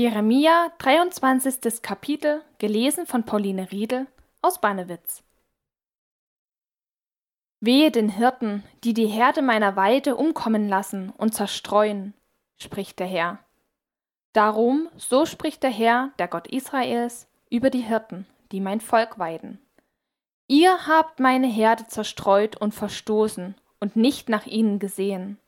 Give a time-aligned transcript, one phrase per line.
[0.00, 1.82] Jeremia, 23.
[1.82, 4.06] Kapitel, gelesen von Pauline Riedel
[4.42, 5.24] aus Bannewitz.
[7.58, 12.14] Wehe den Hirten, die die Herde meiner Weide umkommen lassen und zerstreuen,
[12.58, 13.40] spricht der Herr.
[14.34, 19.58] Darum, so spricht der Herr, der Gott Israels, über die Hirten, die mein Volk weiden.
[20.46, 25.40] Ihr habt meine Herde zerstreut und verstoßen und nicht nach ihnen gesehen.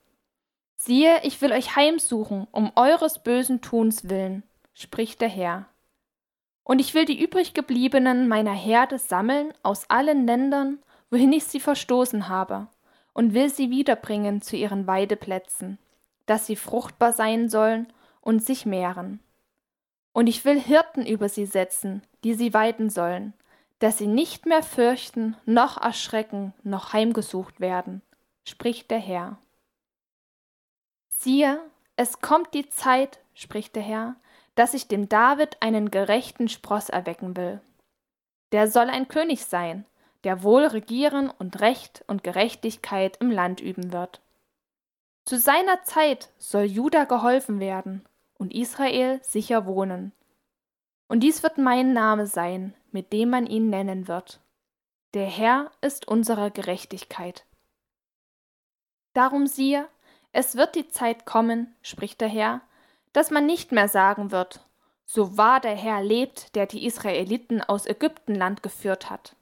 [0.82, 4.42] Siehe, ich will euch heimsuchen, um eures bösen Tuns willen,
[4.72, 5.66] spricht der Herr.
[6.64, 10.78] Und ich will die übriggebliebenen meiner Herde sammeln aus allen Ländern,
[11.10, 12.66] wohin ich sie verstoßen habe,
[13.12, 15.76] und will sie wiederbringen zu ihren Weideplätzen,
[16.24, 19.20] dass sie fruchtbar sein sollen und sich mehren.
[20.14, 23.34] Und ich will Hirten über sie setzen, die sie weiden sollen,
[23.80, 28.00] dass sie nicht mehr fürchten, noch erschrecken, noch heimgesucht werden,
[28.44, 29.36] spricht der Herr.
[31.22, 31.60] Siehe,
[31.96, 34.16] es kommt die Zeit, spricht der Herr,
[34.54, 37.60] dass ich dem David einen gerechten Spross erwecken will.
[38.52, 39.84] Der soll ein König sein,
[40.24, 44.22] der wohl regieren und Recht und Gerechtigkeit im Land üben wird.
[45.26, 48.02] Zu seiner Zeit soll Juda geholfen werden
[48.38, 50.12] und Israel sicher wohnen.
[51.06, 54.40] Und dies wird mein Name sein, mit dem man ihn nennen wird.
[55.12, 57.44] Der Herr ist unsere Gerechtigkeit.
[59.12, 59.86] Darum siehe,
[60.32, 62.60] es wird die Zeit kommen, spricht der Herr,
[63.12, 64.66] dass man nicht mehr sagen wird,
[65.04, 69.34] so wahr der Herr lebt, der die Israeliten aus Ägyptenland geführt hat,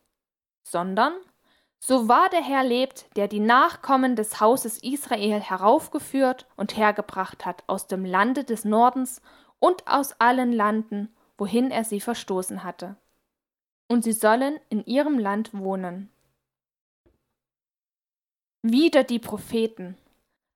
[0.62, 1.12] sondern
[1.78, 7.62] so wahr der Herr lebt, der die Nachkommen des Hauses Israel heraufgeführt und hergebracht hat
[7.66, 9.20] aus dem Lande des Nordens
[9.58, 12.96] und aus allen Landen, wohin er sie verstoßen hatte.
[13.86, 16.10] Und sie sollen in ihrem Land wohnen.
[18.62, 19.96] Wieder die Propheten,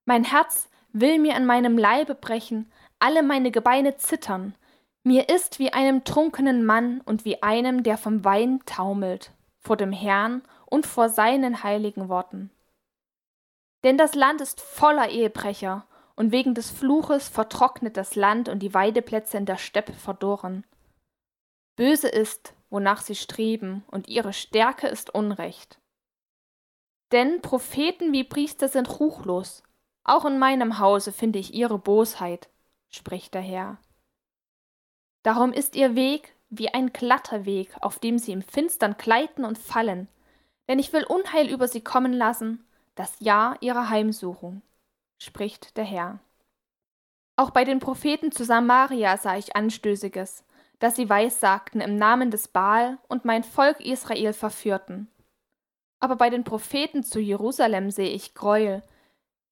[0.05, 4.55] mein Herz will mir an meinem Leibe brechen, alle meine Gebeine zittern.
[5.03, 9.93] Mir ist wie einem trunkenen Mann und wie einem, der vom Wein taumelt, vor dem
[9.93, 12.51] Herrn und vor seinen heiligen Worten.
[13.85, 18.75] Denn das Land ist voller Ehebrecher, und wegen des Fluches vertrocknet das Land und die
[18.75, 20.65] Weideplätze in der Steppe verdorren.
[21.75, 25.81] Böse ist, wonach sie streben, und ihre Stärke ist Unrecht.
[27.13, 29.63] Denn Propheten wie Priester sind ruchlos,
[30.05, 32.49] auch in meinem Hause finde ich ihre Bosheit,
[32.89, 33.79] spricht der Herr.
[35.23, 39.59] Darum ist ihr Weg wie ein glatter Weg, auf dem sie im Finstern gleiten und
[39.59, 40.09] fallen,
[40.69, 42.65] denn ich will Unheil über sie kommen lassen,
[42.95, 44.63] das Jahr ihrer Heimsuchung,
[45.19, 46.19] spricht der Herr.
[47.37, 50.45] Auch bei den Propheten zu Samaria sah ich Anstößiges,
[50.79, 55.09] dass sie weissagten im Namen des Baal und mein Volk Israel verführten.
[56.01, 58.83] Aber bei den Propheten zu Jerusalem sehe ich Gräuel,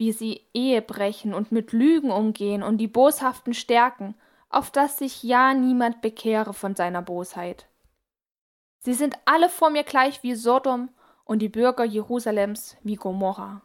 [0.00, 4.15] wie sie Ehe brechen und mit Lügen umgehen und die Boshaften stärken,
[4.49, 7.66] auf dass sich ja niemand bekehre von seiner Bosheit.
[8.78, 10.88] Sie sind alle vor mir gleich wie Sodom
[11.25, 13.61] und die Bürger Jerusalems wie Gomorra.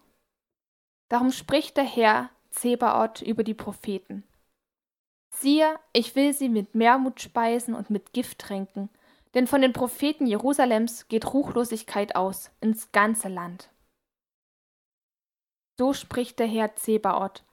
[1.08, 4.26] Darum spricht der Herr Zebaoth über die Propheten.
[5.30, 8.90] Siehe, ich will sie mit Mehrmut speisen und mit Gift tränken,
[9.36, 13.70] denn von den Propheten Jerusalems geht Ruchlosigkeit aus ins ganze Land.
[15.78, 17.44] So spricht der Herr Zebaoth.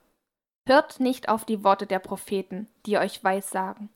[0.67, 3.89] Hört nicht auf die Worte der Propheten, die euch weissagen.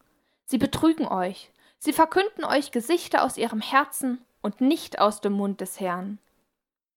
[0.47, 5.61] Sie betrügen euch, sie verkünden euch Gesichter aus ihrem Herzen und nicht aus dem Mund
[5.61, 6.19] des Herrn.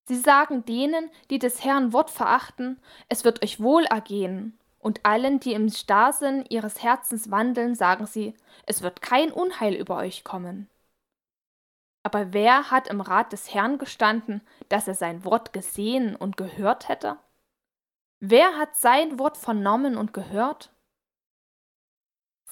[0.08, 2.80] Sie sagen denen, die des Herrn Wort verachten,
[3.10, 8.34] es wird euch wohl ergehen, und allen, die im Starrsinn ihres Herzens wandeln, sagen sie,
[8.66, 10.68] es wird kein Unheil über euch kommen.
[12.04, 16.88] Aber wer hat im Rat des Herrn gestanden, dass er sein Wort gesehen und gehört
[16.88, 17.18] hätte?
[18.20, 20.72] Wer hat sein Wort vernommen und gehört?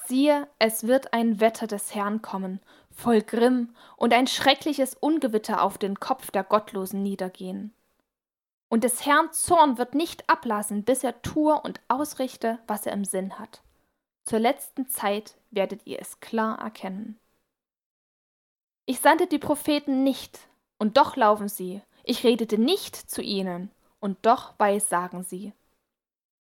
[0.06, 2.60] Siehe, es wird ein Wetter des Herrn kommen,
[2.90, 7.74] voll Grimm, und ein schreckliches Ungewitter auf den Kopf der Gottlosen niedergehen.
[8.70, 13.04] Und des Herrn Zorn wird nicht ablassen, bis er tue und ausrichte, was er im
[13.04, 13.62] Sinn hat.
[14.24, 17.18] Zur letzten Zeit werdet ihr es klar erkennen.
[18.90, 20.48] Ich sandte die Propheten nicht,
[20.78, 21.82] und doch laufen sie.
[22.04, 23.70] Ich redete nicht zu ihnen,
[24.00, 25.52] und doch weissagen sie.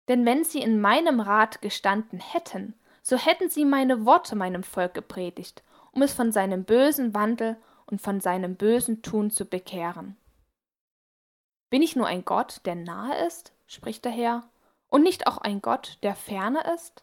[0.06, 4.94] Denn wenn sie in meinem Rat gestanden hätten, so hätten sie meine Worte meinem Volk
[4.94, 7.56] gepredigt, um es von seinem bösen Wandel
[7.87, 10.17] und von seinem bösen Tun zu bekehren.
[11.70, 14.49] Bin ich nur ein Gott, der nahe ist, spricht der Herr,
[14.87, 17.02] und nicht auch ein Gott, der ferne ist?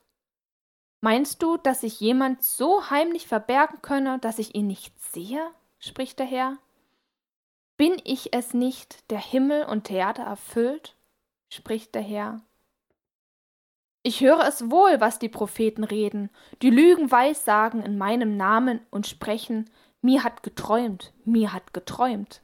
[1.02, 5.52] Meinst du, dass sich jemand so heimlich verbergen könne, dass ich ihn nicht sehe?
[5.80, 6.58] spricht der Herr.
[7.78, 10.96] Bin ich es nicht, der Himmel und Erde erfüllt?
[11.50, 12.42] spricht der Herr.
[14.02, 16.30] Ich höre es wohl, was die Propheten reden,
[16.62, 19.70] die Lügen weissagen in meinem Namen und sprechen,
[20.02, 22.42] mir hat geträumt, mir hat geträumt.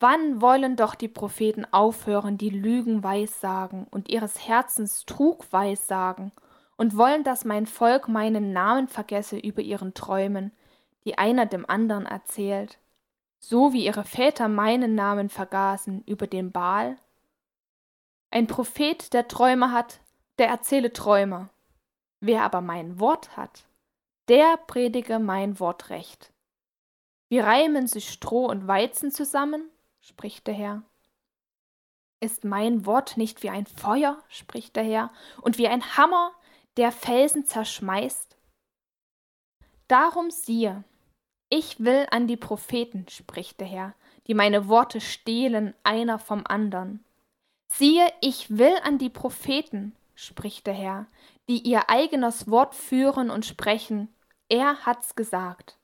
[0.00, 6.32] Wann wollen doch die Propheten aufhören, die Lügen weissagen und ihres Herzens Trug weissagen,
[6.78, 10.52] und wollen, dass mein Volk meinen Namen vergesse über ihren Träumen,
[11.04, 12.78] die einer dem anderen erzählt,
[13.40, 16.96] so wie ihre Väter meinen Namen vergaßen über den Baal?
[18.30, 20.00] Ein Prophet, der Träume hat,
[20.38, 21.50] der erzähle Träume.
[22.20, 23.64] Wer aber mein Wort hat,
[24.28, 26.32] der predige mein Wort recht.
[27.28, 29.68] Wie reimen sich Stroh und Weizen zusammen?
[30.00, 30.82] spricht der Herr.
[32.20, 35.10] Ist mein Wort nicht wie ein Feuer, spricht der Herr,
[35.40, 36.32] und wie ein Hammer,
[36.78, 38.36] der Felsen zerschmeißt?
[39.88, 40.84] Darum siehe,
[41.50, 43.94] ich will an die Propheten, spricht der Herr,
[44.28, 47.04] die meine Worte stehlen einer vom andern.
[47.66, 51.06] Siehe, ich will an die Propheten, spricht der Herr,
[51.48, 54.14] die ihr eigenes Wort führen und sprechen,
[54.48, 55.78] er hat's gesagt.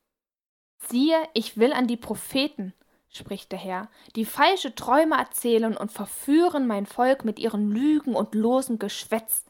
[0.79, 2.73] Siehe, ich will an die Propheten,
[3.09, 8.35] spricht der Herr, die falsche Träume erzählen und verführen mein Volk mit ihren Lügen und
[8.37, 9.45] losen Geschwätz,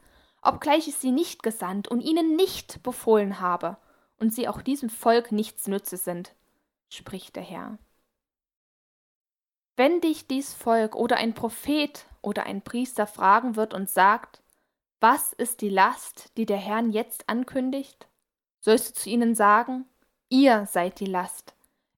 [0.45, 3.77] obgleich ich sie nicht gesandt und ihnen nicht befohlen habe,
[4.17, 6.33] und sie auch diesem Volk nichts nütze sind,
[6.89, 7.77] spricht der Herr.
[9.75, 14.41] Wenn dich dies Volk oder ein Prophet oder ein Priester fragen wird und sagt,
[15.01, 18.07] was ist die Last, die der Herrn jetzt ankündigt?
[18.61, 19.85] Sollst du zu ihnen sagen,
[20.29, 21.53] ihr seid die Last.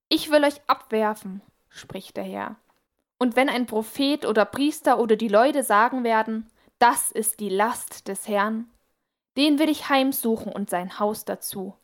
[0.09, 2.55] Ich will euch abwerfen, spricht der Herr.
[3.19, 8.07] Und wenn ein Prophet oder Priester oder die Leute sagen werden, das ist die Last
[8.07, 8.69] des Herrn,
[9.35, 11.75] den will ich heimsuchen und sein Haus dazu.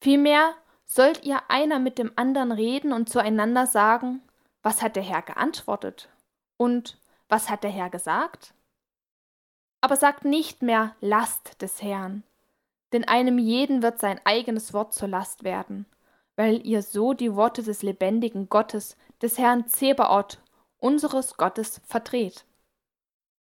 [0.00, 0.54] Vielmehr
[0.84, 4.22] sollt ihr einer mit dem anderen reden und zueinander sagen,
[4.62, 6.08] was hat der Herr geantwortet
[6.56, 6.98] und
[7.28, 8.54] was hat der Herr gesagt?
[9.80, 12.22] Aber sagt nicht mehr Last des Herrn,
[12.92, 15.86] denn einem jeden wird sein eigenes Wort zur Last werden,
[16.36, 20.40] weil ihr so die Worte des lebendigen Gottes, des Herrn Zebaoth,
[20.78, 22.44] unseres Gottes, verdreht.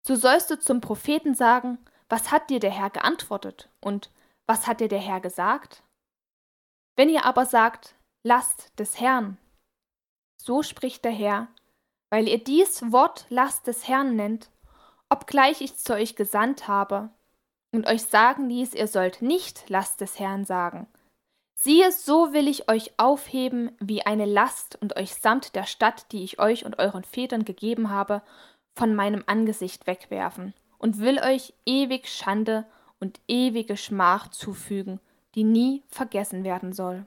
[0.07, 4.11] So sollst du zum Propheten sagen, was hat dir der Herr geantwortet und
[4.47, 5.83] was hat dir der Herr gesagt?
[6.95, 9.37] Wenn ihr aber sagt, Last des Herrn,
[10.37, 11.49] so spricht der Herr,
[12.11, 14.51] weil ihr dies Wort Last des Herrn nennt,
[15.09, 17.11] obgleich ich zu euch gesandt habe
[17.73, 20.87] und euch sagen ließ, ihr sollt nicht Last des Herrn sagen.
[21.59, 26.23] Siehe, so will ich euch aufheben wie eine Last und euch samt der Stadt, die
[26.23, 28.23] ich euch und euren Vätern gegeben habe,
[28.77, 32.67] von meinem Angesicht wegwerfen und will euch ewig Schande
[33.01, 35.01] und ewige Schmach zufügen,
[35.35, 37.07] die nie vergessen werden soll.